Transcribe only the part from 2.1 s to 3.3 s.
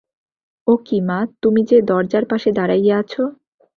পাশে দাঁড়াইয়া আছ!